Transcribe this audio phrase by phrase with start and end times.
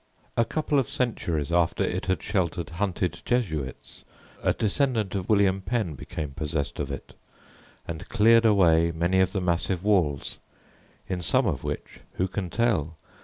[0.35, 4.03] A couple of centuries after it had sheltered hunted Jesuits,
[4.41, 7.13] a descendant of William Penn became possessed of it,
[7.87, 10.39] and cleared away many of the massive walls,
[11.07, 12.97] in some of which who can tell?